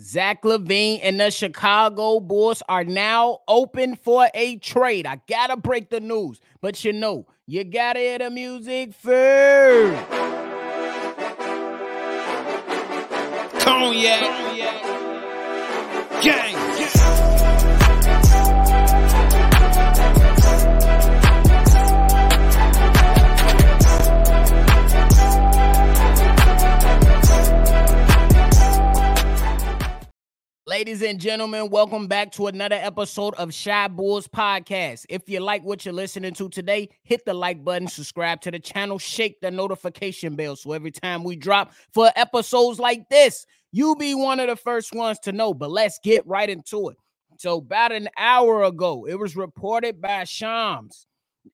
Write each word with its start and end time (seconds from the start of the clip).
Zach 0.00 0.42
LaVine 0.42 1.00
and 1.02 1.18
the 1.18 1.30
Chicago 1.30 2.20
Bulls 2.20 2.62
are 2.68 2.84
now 2.84 3.40
open 3.48 3.96
for 3.96 4.28
a 4.32 4.56
trade. 4.56 5.06
I 5.06 5.20
gotta 5.28 5.56
break 5.56 5.90
the 5.90 5.98
news, 5.98 6.40
but 6.60 6.84
you 6.84 6.92
know, 6.92 7.26
you 7.46 7.64
gotta 7.64 7.98
hear 7.98 8.18
the 8.18 8.30
music 8.30 8.94
first. 8.94 10.08
Cognac, 13.58 14.20
gang. 16.22 17.17
Ladies 30.88 31.02
and 31.02 31.20
gentlemen, 31.20 31.68
welcome 31.68 32.06
back 32.06 32.32
to 32.32 32.46
another 32.46 32.76
episode 32.76 33.34
of 33.34 33.52
Shy 33.52 33.88
Bulls 33.88 34.26
Podcast. 34.26 35.04
If 35.10 35.28
you 35.28 35.38
like 35.38 35.62
what 35.62 35.84
you're 35.84 35.92
listening 35.92 36.32
to 36.32 36.48
today, 36.48 36.88
hit 37.02 37.26
the 37.26 37.34
like 37.34 37.62
button, 37.62 37.88
subscribe 37.88 38.40
to 38.40 38.50
the 38.50 38.58
channel, 38.58 38.98
shake 38.98 39.38
the 39.42 39.50
notification 39.50 40.34
bell 40.34 40.56
so 40.56 40.72
every 40.72 40.90
time 40.90 41.24
we 41.24 41.36
drop 41.36 41.74
for 41.92 42.10
episodes 42.16 42.78
like 42.80 43.06
this, 43.10 43.44
you 43.70 43.96
be 43.96 44.14
one 44.14 44.40
of 44.40 44.48
the 44.48 44.56
first 44.56 44.94
ones 44.94 45.18
to 45.24 45.32
know. 45.32 45.52
But 45.52 45.70
let's 45.70 45.98
get 46.02 46.26
right 46.26 46.48
into 46.48 46.88
it. 46.88 46.96
So, 47.36 47.58
about 47.58 47.92
an 47.92 48.08
hour 48.16 48.62
ago, 48.62 49.06
it 49.06 49.16
was 49.16 49.36
reported 49.36 50.00
by 50.00 50.24
Shams 50.24 51.06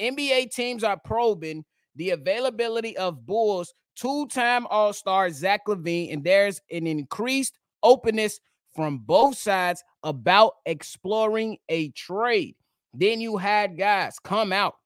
NBA 0.00 0.52
teams 0.52 0.82
are 0.82 0.98
probing 1.04 1.66
the 1.96 2.12
availability 2.12 2.96
of 2.96 3.26
Bulls 3.26 3.74
two-time 3.94 4.66
All-Star 4.70 5.28
Zach 5.28 5.66
LaVine, 5.68 6.14
and 6.14 6.24
there's 6.24 6.62
an 6.70 6.86
increased 6.86 7.58
openness 7.82 8.40
from 8.78 8.98
both 8.98 9.36
sides 9.36 9.82
about 10.04 10.52
exploring 10.64 11.58
a 11.68 11.88
trade. 11.88 12.54
Then 12.94 13.20
you 13.20 13.36
had 13.36 13.76
guys 13.76 14.20
come 14.20 14.52
out. 14.52 14.76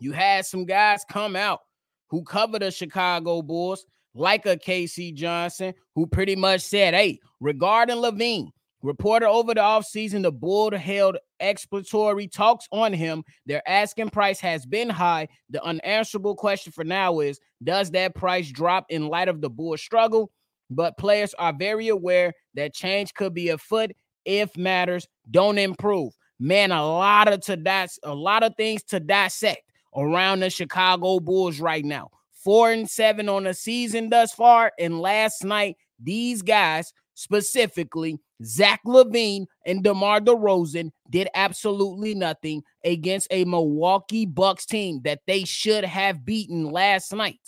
You 0.00 0.12
had 0.12 0.46
some 0.46 0.64
guys 0.64 1.04
come 1.06 1.36
out 1.36 1.60
who 2.08 2.22
covered 2.22 2.62
the 2.62 2.70
Chicago 2.70 3.42
Bulls, 3.42 3.84
like 4.14 4.46
a 4.46 4.56
K.C. 4.56 5.12
Johnson, 5.12 5.74
who 5.94 6.06
pretty 6.06 6.34
much 6.34 6.62
said, 6.62 6.94
Hey, 6.94 7.20
regarding 7.40 7.96
LaVine, 7.96 8.48
reported 8.80 9.28
over 9.28 9.52
the 9.52 9.60
offseason, 9.60 10.22
the 10.22 10.32
Bull 10.32 10.74
held 10.74 11.18
exploratory 11.40 12.26
talks 12.26 12.68
on 12.72 12.94
him. 12.94 13.22
Their 13.44 13.60
asking 13.68 14.08
price 14.08 14.40
has 14.40 14.64
been 14.64 14.88
high. 14.88 15.28
The 15.50 15.62
unanswerable 15.62 16.36
question 16.36 16.72
for 16.72 16.84
now 16.84 17.20
is 17.20 17.38
Does 17.62 17.90
that 17.90 18.14
price 18.14 18.50
drop 18.50 18.86
in 18.88 19.08
light 19.08 19.28
of 19.28 19.42
the 19.42 19.50
Bull 19.50 19.76
struggle? 19.76 20.32
But 20.70 20.96
players 20.96 21.34
are 21.34 21.52
very 21.52 21.88
aware 21.88 22.32
that 22.54 22.74
change 22.74 23.12
could 23.14 23.34
be 23.34 23.48
afoot 23.48 23.90
if 24.24 24.56
matters 24.56 25.06
don't 25.30 25.58
improve. 25.58 26.12
Man, 26.38 26.70
a 26.70 26.86
lot 26.86 27.32
of 27.32 27.40
to 27.42 27.56
that's 27.56 27.98
a 28.02 28.14
lot 28.14 28.42
of 28.42 28.54
things 28.56 28.82
to 28.84 29.00
dissect 29.00 29.62
around 29.96 30.40
the 30.40 30.50
Chicago 30.50 31.20
Bulls 31.20 31.60
right 31.60 31.84
now. 31.84 32.10
Four 32.32 32.72
and 32.72 32.88
seven 32.88 33.28
on 33.28 33.44
the 33.44 33.52
season 33.52 34.08
thus 34.08 34.32
far. 34.32 34.72
And 34.78 35.00
last 35.00 35.44
night, 35.44 35.76
these 35.98 36.40
guys, 36.40 36.92
specifically 37.14 38.18
Zach 38.42 38.80
LaVine 38.86 39.44
and 39.66 39.84
DeMar 39.84 40.20
DeRozan, 40.20 40.90
did 41.10 41.28
absolutely 41.34 42.14
nothing 42.14 42.62
against 42.84 43.28
a 43.30 43.44
Milwaukee 43.44 44.24
Bucks 44.24 44.64
team 44.64 45.02
that 45.04 45.20
they 45.26 45.44
should 45.44 45.84
have 45.84 46.24
beaten 46.24 46.70
last 46.70 47.12
night. 47.12 47.40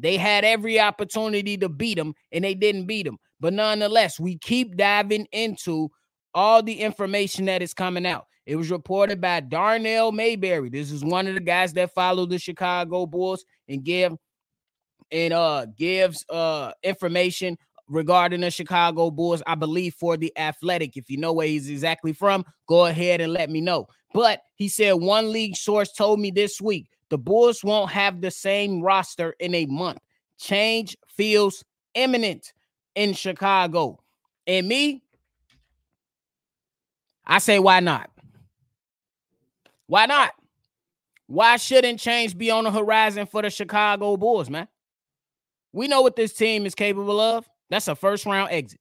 They 0.00 0.16
had 0.16 0.44
every 0.44 0.80
opportunity 0.80 1.56
to 1.58 1.68
beat 1.68 1.96
them 1.96 2.14
and 2.32 2.44
they 2.44 2.54
didn't 2.54 2.86
beat 2.86 3.04
them. 3.04 3.18
But 3.38 3.52
nonetheless, 3.52 4.18
we 4.18 4.38
keep 4.38 4.76
diving 4.76 5.26
into 5.32 5.90
all 6.34 6.62
the 6.62 6.80
information 6.80 7.46
that 7.46 7.62
is 7.62 7.74
coming 7.74 8.06
out. 8.06 8.26
It 8.46 8.56
was 8.56 8.70
reported 8.70 9.20
by 9.20 9.40
Darnell 9.40 10.12
Mayberry. 10.12 10.70
This 10.70 10.90
is 10.90 11.04
one 11.04 11.26
of 11.26 11.34
the 11.34 11.40
guys 11.40 11.72
that 11.74 11.94
follow 11.94 12.26
the 12.26 12.38
Chicago 12.38 13.06
Bulls 13.06 13.44
and 13.68 13.84
give 13.84 14.14
and 15.12 15.32
uh 15.32 15.66
gives 15.76 16.24
uh 16.28 16.72
information 16.82 17.56
regarding 17.88 18.40
the 18.40 18.50
Chicago 18.50 19.10
Bulls, 19.10 19.42
I 19.46 19.56
believe, 19.56 19.94
for 19.94 20.16
the 20.16 20.32
athletic. 20.38 20.96
If 20.96 21.10
you 21.10 21.16
know 21.16 21.32
where 21.32 21.46
he's 21.46 21.68
exactly 21.68 22.12
from, 22.12 22.44
go 22.68 22.86
ahead 22.86 23.20
and 23.20 23.32
let 23.32 23.50
me 23.50 23.60
know. 23.60 23.86
But 24.14 24.40
he 24.54 24.68
said 24.68 24.92
one 24.94 25.32
league 25.32 25.56
source 25.56 25.92
told 25.92 26.20
me 26.20 26.30
this 26.30 26.60
week 26.60 26.86
the 27.10 27.18
Bulls 27.18 27.62
won't 27.62 27.90
have 27.90 28.20
the 28.20 28.30
same 28.30 28.80
roster 28.80 29.34
in 29.38 29.54
a 29.54 29.66
month. 29.66 29.98
Change 30.38 30.96
feels 31.08 31.64
imminent 31.94 32.52
in 32.94 33.12
Chicago. 33.12 33.98
And 34.46 34.66
me, 34.66 35.02
I 37.26 37.38
say, 37.38 37.58
why 37.58 37.80
not? 37.80 38.10
Why 39.86 40.06
not? 40.06 40.32
Why 41.26 41.56
shouldn't 41.56 42.00
change 42.00 42.36
be 42.36 42.50
on 42.50 42.64
the 42.64 42.70
horizon 42.70 43.26
for 43.26 43.42
the 43.42 43.50
Chicago 43.50 44.16
Bulls, 44.16 44.50
man? 44.50 44.68
We 45.72 45.86
know 45.86 46.02
what 46.02 46.16
this 46.16 46.32
team 46.32 46.66
is 46.66 46.74
capable 46.74 47.20
of. 47.20 47.48
That's 47.68 47.86
a 47.88 47.94
first 47.94 48.26
round 48.26 48.50
exit. 48.50 48.80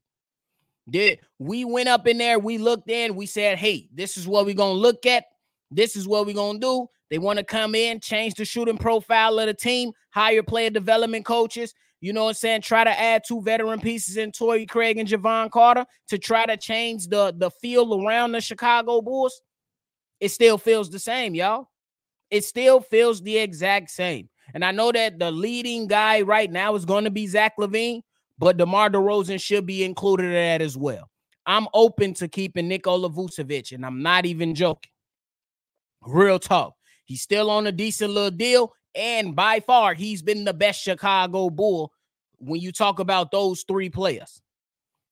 Did 0.89 1.19
we 1.38 1.66
went 1.66 1.89
up 1.89 2.07
in 2.07 2.18
there? 2.18 2.39
We 2.39 2.57
looked 2.57 2.89
in, 2.89 3.16
we 3.16 3.28
said, 3.28 3.59
hey, 3.59 3.88
this 3.94 4.18
is 4.18 4.28
what 4.28 4.45
we're 4.45 4.56
gonna 4.56 4.73
look 4.73 5.06
at. 5.06 5.25
This 5.69 5.95
is 5.95 6.07
what 6.07 6.25
we're 6.25 6.34
gonna 6.34 6.57
do. 6.59 6.89
They 7.09 7.17
want 7.17 7.39
to 7.39 7.45
come 7.45 7.75
in, 7.75 7.99
change 7.99 8.35
the 8.35 8.45
shooting 8.45 8.77
profile 8.77 9.39
of 9.39 9.47
the 9.47 9.53
team, 9.53 9.91
hire 10.11 10.43
player 10.43 10.69
development 10.69 11.25
coaches. 11.25 11.73
You 12.01 12.13
know 12.13 12.23
what 12.25 12.29
I'm 12.29 12.35
saying? 12.35 12.61
Try 12.61 12.83
to 12.83 12.99
add 12.99 13.23
two 13.27 13.41
veteran 13.41 13.81
pieces 13.81 14.17
in 14.17 14.31
Torrey 14.31 14.65
Craig 14.65 14.97
and 14.97 15.09
Jevon 15.09 15.51
Carter 15.51 15.85
to 16.07 16.17
try 16.17 16.45
to 16.45 16.55
change 16.55 17.07
the, 17.07 17.33
the 17.35 17.49
feel 17.49 18.05
around 18.05 18.31
the 18.31 18.41
Chicago 18.41 19.01
Bulls. 19.01 19.41
It 20.19 20.29
still 20.29 20.57
feels 20.57 20.89
the 20.89 20.99
same, 20.99 21.35
y'all. 21.35 21.69
It 22.29 22.45
still 22.45 22.79
feels 22.79 23.21
the 23.21 23.37
exact 23.37 23.89
same. 23.89 24.29
And 24.53 24.63
I 24.63 24.71
know 24.71 24.91
that 24.91 25.19
the 25.19 25.31
leading 25.31 25.87
guy 25.87 26.21
right 26.21 26.49
now 26.49 26.75
is 26.75 26.85
going 26.85 27.03
to 27.03 27.11
be 27.11 27.27
Zach 27.27 27.53
LaVine, 27.59 28.01
but 28.37 28.57
DeMar 28.57 28.89
DeRozan 28.89 29.41
should 29.41 29.65
be 29.65 29.83
included 29.83 30.27
in 30.27 30.33
that 30.33 30.61
as 30.61 30.77
well. 30.77 31.09
I'm 31.45 31.67
open 31.73 32.13
to 32.15 32.27
keeping 32.27 32.67
Nikola 32.67 33.09
Vucevic, 33.09 33.71
and 33.71 33.85
I'm 33.85 34.01
not 34.01 34.25
even 34.25 34.55
joking. 34.55 34.91
Real 36.01 36.39
talk. 36.39 36.75
He's 37.09 37.23
still 37.23 37.49
on 37.49 37.65
a 37.65 37.71
decent 37.71 38.13
little 38.13 38.29
deal. 38.29 38.71
And 38.93 39.35
by 39.35 39.61
far, 39.61 39.95
he's 39.95 40.21
been 40.21 40.43
the 40.43 40.53
best 40.53 40.79
Chicago 40.79 41.49
Bull 41.49 41.91
when 42.37 42.61
you 42.61 42.71
talk 42.71 42.99
about 42.99 43.31
those 43.31 43.65
three 43.67 43.89
players. 43.89 44.39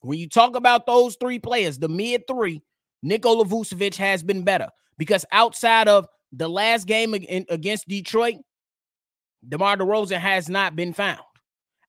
When 0.01 0.19
you 0.19 0.29
talk 0.29 0.55
about 0.55 0.85
those 0.85 1.17
three 1.19 1.39
players, 1.39 1.79
the 1.79 1.89
mid 1.89 2.27
three, 2.27 2.61
Nikola 3.01 3.45
Vucevic 3.45 3.95
has 3.95 4.21
been 4.21 4.43
better 4.43 4.69
because 4.99 5.25
outside 5.31 5.87
of 5.87 6.07
the 6.31 6.47
last 6.47 6.85
game 6.85 7.15
against 7.15 7.87
Detroit, 7.87 8.35
DeMar 9.49 9.77
DeRozan 9.77 10.19
has 10.19 10.49
not 10.49 10.75
been 10.75 10.93
found. 10.93 11.23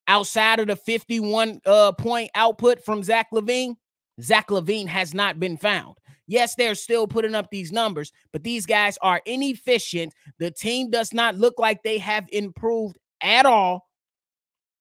Outside 0.06 0.58
of 0.58 0.68
the 0.68 0.76
51 0.76 1.60
uh, 1.66 1.92
point 1.92 2.30
output 2.34 2.82
from 2.82 3.02
Zach 3.02 3.26
LaVine, 3.30 3.74
Zach 4.22 4.48
LaVine 4.48 4.86
has 4.86 5.12
not 5.12 5.38
been 5.38 5.58
found. 5.58 5.96
Yes, 6.28 6.54
they're 6.54 6.74
still 6.74 7.08
putting 7.08 7.34
up 7.34 7.50
these 7.50 7.72
numbers, 7.72 8.12
but 8.32 8.44
these 8.44 8.66
guys 8.66 8.98
are 9.00 9.22
inefficient. 9.24 10.14
The 10.38 10.50
team 10.50 10.90
does 10.90 11.12
not 11.12 11.36
look 11.36 11.58
like 11.58 11.82
they 11.82 11.98
have 11.98 12.28
improved 12.30 12.98
at 13.22 13.46
all. 13.46 13.88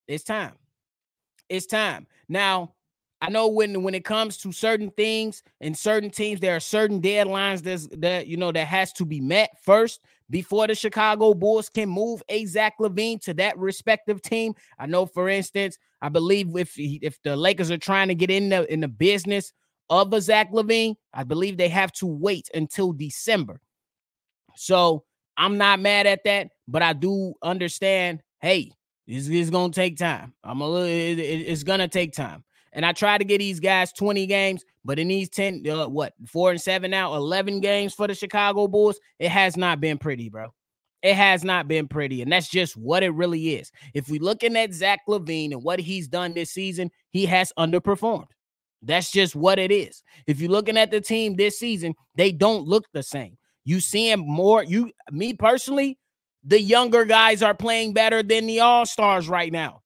It's 0.08 0.26
time. 0.26 0.54
It's 1.50 1.66
time. 1.66 2.06
Now, 2.28 2.74
I 3.22 3.30
know 3.30 3.48
when 3.48 3.82
when 3.82 3.96
it 3.96 4.04
comes 4.06 4.38
to 4.40 4.52
certain 4.52 4.92
things 4.92 5.42
and 5.62 5.76
certain 5.76 6.12
teams, 6.12 6.40
there 6.42 6.56
are 6.56 6.60
certain 6.60 7.02
deadlines 7.02 7.64
that's, 7.64 7.88
that 8.00 8.28
you 8.28 8.38
know 8.38 8.52
that 8.52 8.68
has 8.68 8.92
to 8.94 9.06
be 9.06 9.22
met 9.22 9.52
first 9.64 10.02
before 10.30 10.68
the 10.68 10.76
Chicago 10.76 11.34
Bulls 11.34 11.70
can 11.70 11.90
move 11.90 12.22
a 12.30 12.46
Zach 12.46 12.74
LaVine 12.80 13.22
to 13.22 13.34
that 13.36 13.58
respective 13.58 14.22
team. 14.22 14.54
I 14.78 14.86
know, 14.86 15.06
for 15.06 15.30
instance, 15.30 15.80
I 16.02 16.10
believe 16.10 16.56
if 16.58 16.74
if 16.78 17.20
the 17.24 17.36
Lakers 17.36 17.72
are 17.72 17.78
trying 17.78 18.10
to 18.10 18.16
get 18.16 18.30
in 18.30 18.50
the 18.50 18.72
in 18.72 18.82
the 18.82 18.88
business 18.88 19.54
of 19.90 20.14
a 20.14 20.22
Zach 20.22 20.52
LaVine, 20.52 20.96
I 21.14 21.24
believe 21.24 21.58
they 21.58 21.70
have 21.70 21.92
to 21.94 22.06
wait 22.06 22.50
until 22.54 22.92
December. 22.94 23.62
So 24.56 25.04
I'm 25.38 25.58
not 25.58 25.80
mad 25.80 26.08
at 26.08 26.24
that, 26.26 26.50
but 26.68 26.82
I 26.82 26.94
do 26.94 27.34
understand. 27.42 28.22
Hey, 28.40 28.72
it's, 29.08 29.50
gonna 29.50 29.72
take 29.72 29.98
time. 29.98 30.34
I'm 30.44 30.62
a 30.62 30.68
little. 30.68 30.88
It, 30.88 31.20
it, 31.20 31.48
it's 31.48 31.64
gonna 31.64 31.88
take 31.88 32.14
time. 32.14 32.44
And 32.74 32.86
I 32.86 32.92
try 32.92 33.18
to 33.18 33.24
get 33.24 33.40
these 33.40 33.60
guys 33.60 33.92
20 33.94 34.28
games, 34.28 34.64
but 34.86 35.00
in 35.00 35.08
these 35.08 35.30
10, 35.30 35.68
uh, 35.68 35.88
what 35.88 36.14
four 36.28 36.52
and 36.52 36.62
seven 36.62 36.92
now, 36.92 37.16
11 37.16 37.60
games 37.60 37.94
for 37.94 38.08
the 38.08 38.14
Chicago 38.14 38.68
Bulls, 38.68 39.00
it 39.20 39.30
has 39.30 39.58
not 39.58 39.80
been 39.80 39.98
pretty, 39.98 40.30
bro. 40.30 40.54
It 41.02 41.16
has 41.16 41.44
not 41.44 41.68
been 41.68 41.88
pretty, 41.88 42.22
and 42.22 42.32
that's 42.32 42.50
just 42.50 42.76
what 42.76 43.04
it 43.04 43.12
really 43.12 43.56
is. 43.56 43.72
If 43.94 44.10
we 44.10 44.20
looking 44.20 44.58
at 44.58 44.74
Zach 44.74 45.02
LaVine 45.08 45.54
and 45.54 45.64
what 45.64 45.80
he's 45.80 46.08
done 46.08 46.34
this 46.34 46.52
season, 46.52 46.92
he 47.12 47.26
has 47.28 47.54
underperformed. 47.58 48.28
That's 48.82 49.12
just 49.12 49.36
what 49.36 49.60
it 49.60 49.72
is. 49.72 50.04
If 50.28 50.40
you're 50.40 50.52
looking 50.52 50.78
at 50.78 50.92
the 50.92 51.02
team 51.02 51.36
this 51.36 51.60
season, 51.60 51.96
they 52.16 52.32
don't 52.32 52.68
look 52.68 52.86
the 52.94 53.04
same. 53.04 53.38
You 53.66 53.80
seeing 53.80 54.20
more. 54.20 54.64
You, 54.64 54.92
me 55.12 55.34
personally, 55.34 55.98
the 56.44 56.62
younger 56.62 57.04
guys 57.04 57.44
are 57.44 57.54
playing 57.54 57.94
better 57.94 58.24
than 58.24 58.48
the 58.48 58.62
all 58.62 58.86
stars 58.86 59.28
right 59.28 59.52
now. 59.52 59.82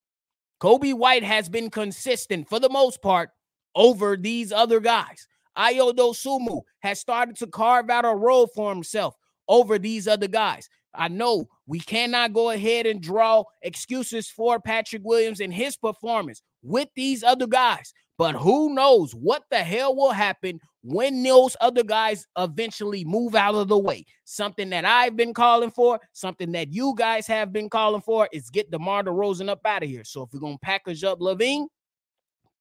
Coby 0.61 0.93
White 0.93 1.23
has 1.23 1.49
been 1.49 1.69
consistent 1.69 2.47
for 2.47 2.59
the 2.59 2.69
most 2.69 3.01
part 3.01 3.31
over 3.75 4.15
these 4.15 4.51
other 4.51 4.79
guys. 4.79 5.27
Ayo 5.57 5.93
Dosunmu 5.93 6.61
has 6.79 6.99
started 6.99 7.35
to 7.37 7.47
carve 7.47 7.89
out 7.89 8.05
a 8.05 8.15
role 8.15 8.47
for 8.47 8.71
himself 8.71 9.15
over 9.47 9.79
these 9.79 10.07
other 10.07 10.27
guys. 10.27 10.69
I 10.93 11.07
know 11.07 11.47
we 11.65 11.79
cannot 11.79 12.33
go 12.33 12.51
ahead 12.51 12.85
and 12.85 13.01
draw 13.01 13.43
excuses 13.61 14.29
for 14.29 14.59
Patrick 14.59 15.01
Williams 15.03 15.39
and 15.39 15.53
his 15.53 15.77
performance 15.77 16.41
with 16.61 16.89
these 16.95 17.23
other 17.23 17.47
guys, 17.47 17.93
but 18.21 18.35
who 18.35 18.71
knows 18.75 19.13
what 19.15 19.45
the 19.49 19.57
hell 19.57 19.95
will 19.95 20.11
happen 20.11 20.59
when 20.83 21.23
those 21.23 21.57
other 21.59 21.81
guys 21.81 22.27
eventually 22.37 23.03
move 23.03 23.33
out 23.33 23.55
of 23.55 23.67
the 23.67 23.79
way. 23.79 24.05
Something 24.25 24.69
that 24.69 24.85
I've 24.85 25.17
been 25.17 25.33
calling 25.33 25.71
for, 25.71 25.99
something 26.13 26.51
that 26.51 26.71
you 26.71 26.93
guys 26.95 27.25
have 27.25 27.51
been 27.51 27.67
calling 27.67 28.03
for 28.03 28.29
is 28.31 28.51
get 28.51 28.69
DeMar 28.69 29.05
DeRozan 29.05 29.49
up 29.49 29.61
out 29.65 29.81
of 29.81 29.89
here. 29.89 30.03
So 30.03 30.21
if 30.21 30.29
we're 30.31 30.39
going 30.39 30.53
to 30.53 30.59
package 30.59 31.03
up 31.03 31.19
LaVine, 31.19 31.65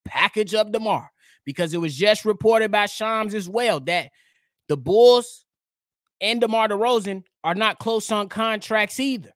package 0.06 0.54
up 0.54 0.72
DeMar 0.72 1.10
because 1.44 1.74
it 1.74 1.78
was 1.78 1.94
just 1.94 2.24
reported 2.24 2.70
by 2.70 2.86
Shams 2.86 3.34
as 3.34 3.46
well 3.46 3.80
that 3.80 4.12
the 4.68 4.78
Bulls 4.78 5.44
and 6.22 6.40
DeMar 6.40 6.68
DeRozan 6.68 7.22
are 7.44 7.54
not 7.54 7.78
close 7.78 8.10
on 8.10 8.30
contracts 8.30 8.98
either. 8.98 9.32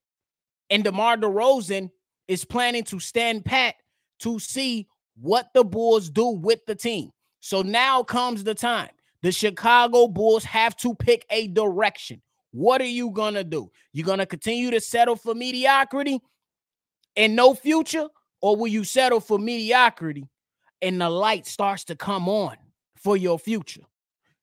And 0.71 0.85
DeMar 0.85 1.19
DeRozan 1.19 1.91
is 2.29 2.47
planning 2.47 2.85
to 2.85 2.99
stand 2.99 3.45
pat 3.45 3.75
to 4.21 4.39
see 4.39 4.89
what 5.21 5.49
the 5.55 5.65
Bulls 5.65 6.11
do 6.11 6.29
with 6.29 6.65
the 6.67 6.75
team. 6.75 7.11
So 7.41 7.63
now 7.63 8.03
comes 8.03 8.45
the 8.45 8.55
time. 8.55 8.91
The 9.23 9.33
Chicago 9.33 10.07
Bulls 10.09 10.45
have 10.45 10.77
to 10.79 10.95
pick 10.95 11.25
a 11.31 11.49
direction. 11.49 12.21
What 12.53 12.81
are 12.81 12.87
you 12.87 13.11
going 13.11 13.35
to 13.35 13.45
do? 13.45 13.71
You're 13.93 14.07
going 14.07 14.19
to 14.19 14.27
continue 14.27 14.71
to 14.71 14.81
settle 14.81 15.17
for 15.17 15.35
mediocrity 15.35 16.21
and 17.17 17.35
no 17.35 17.55
future? 17.55 18.09
Or 18.41 18.57
will 18.57 18.69
you 18.69 18.85
settle 18.85 19.21
for 19.21 19.39
mediocrity 19.39 20.29
and 20.83 21.01
the 21.01 21.09
light 21.09 21.47
starts 21.47 21.85
to 21.85 21.97
come 21.97 22.29
on 22.29 22.57
for 22.97 23.17
your 23.17 23.39
future? 23.39 23.81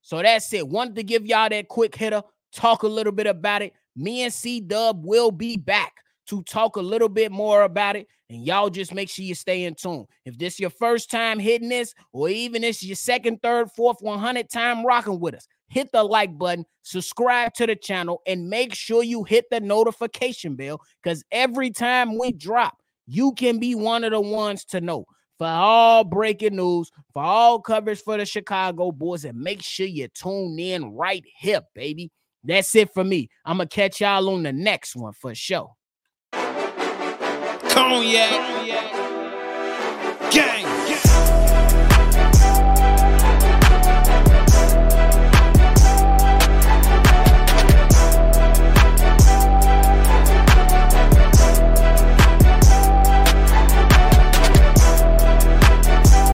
So 0.01 0.21
that's 0.21 0.51
it. 0.53 0.67
Wanted 0.67 0.95
to 0.95 1.03
give 1.03 1.27
y'all 1.27 1.49
that 1.49 1.67
quick 1.67 1.95
hitter, 1.95 2.23
talk 2.51 2.83
a 2.83 2.87
little 2.87 3.13
bit 3.13 3.27
about 3.27 3.61
it. 3.61 3.73
Me 3.95 4.23
and 4.23 4.33
C 4.33 4.59
Dub 4.59 5.05
will 5.05 5.31
be 5.31 5.57
back 5.57 5.93
to 6.31 6.41
talk 6.43 6.77
a 6.77 6.81
little 6.81 7.09
bit 7.09 7.29
more 7.29 7.63
about 7.63 7.97
it. 7.97 8.07
And 8.29 8.45
y'all 8.45 8.69
just 8.69 8.93
make 8.93 9.09
sure 9.09 9.25
you 9.25 9.35
stay 9.35 9.65
in 9.65 9.75
tune. 9.75 10.05
If 10.23 10.37
this 10.37 10.61
your 10.61 10.69
first 10.69 11.11
time 11.11 11.39
hitting 11.39 11.67
this, 11.67 11.93
or 12.13 12.29
even 12.29 12.61
this 12.61 12.81
your 12.81 12.95
second, 12.95 13.41
third, 13.41 13.69
fourth, 13.73 13.97
100 13.99 14.49
time 14.49 14.85
rocking 14.85 15.19
with 15.19 15.35
us, 15.35 15.45
hit 15.67 15.91
the 15.91 16.01
like 16.01 16.37
button, 16.37 16.65
subscribe 16.83 17.53
to 17.55 17.67
the 17.67 17.75
channel, 17.75 18.21
and 18.25 18.49
make 18.49 18.73
sure 18.73 19.03
you 19.03 19.25
hit 19.25 19.49
the 19.51 19.59
notification 19.59 20.55
bell 20.55 20.81
because 21.03 21.21
every 21.33 21.69
time 21.69 22.17
we 22.17 22.31
drop, 22.31 22.77
you 23.07 23.33
can 23.33 23.59
be 23.59 23.75
one 23.75 24.05
of 24.05 24.11
the 24.11 24.21
ones 24.21 24.63
to 24.65 24.79
know. 24.79 25.05
For 25.37 25.47
all 25.47 26.05
breaking 26.05 26.55
news, 26.55 26.91
for 27.13 27.23
all 27.23 27.59
coverage 27.59 28.01
for 28.01 28.15
the 28.15 28.25
Chicago 28.25 28.93
Bulls, 28.93 29.25
and 29.25 29.37
make 29.37 29.61
sure 29.61 29.87
you 29.87 30.07
tune 30.07 30.57
in 30.59 30.93
right 30.93 31.25
here, 31.35 31.61
baby. 31.75 32.09
That's 32.43 32.73
it 32.75 32.93
for 32.93 33.03
me. 33.03 33.27
I'm 33.43 33.57
gonna 33.57 33.67
catch 33.67 33.99
y'all 33.99 34.29
on 34.29 34.43
the 34.43 34.53
next 34.53 34.95
one 34.95 35.13
for 35.13 35.35
sure. 35.35 35.73
Cognac. 37.71 39.00